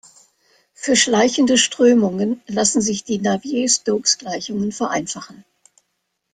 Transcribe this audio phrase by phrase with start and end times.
[0.73, 5.45] Für schleichende Strömungen lassen sich die Navier-Stokes-Gleichungen vereinfachen.